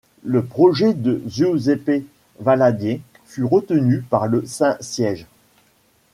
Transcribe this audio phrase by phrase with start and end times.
[0.23, 2.07] Le projet de Giuseppe
[2.39, 5.27] Valadier fut retenu par le Saint-Siège.